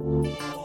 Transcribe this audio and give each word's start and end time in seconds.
Música 0.00 0.63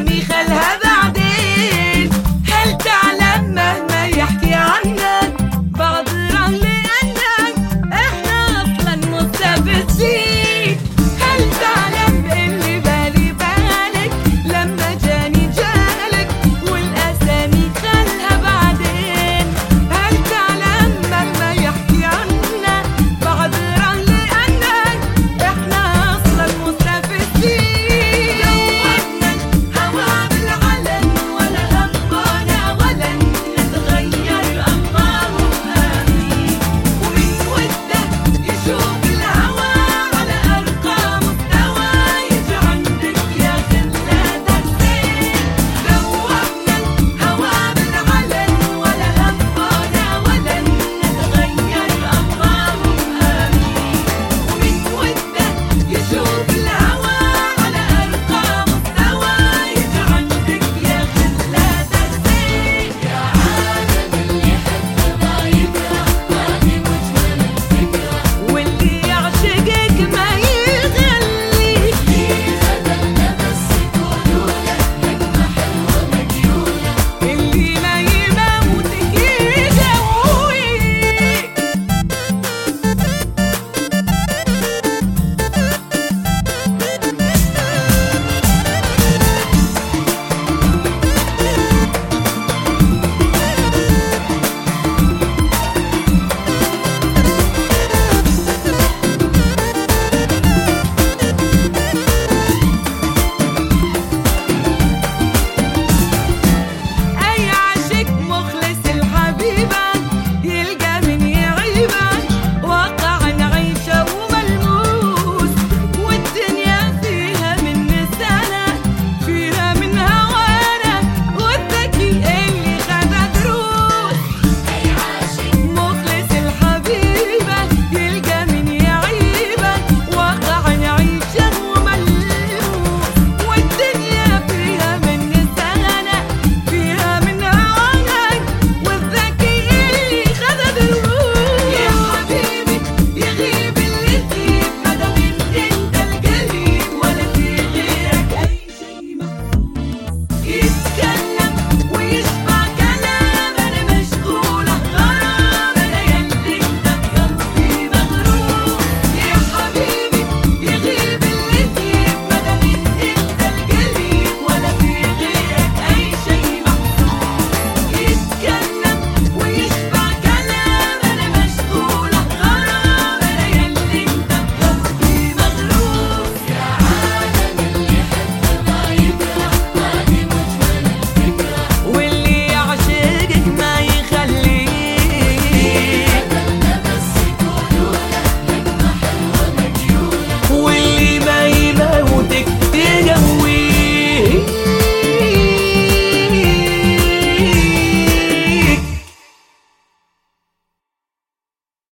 ميخال 0.00 0.46
هذا 0.52 0.85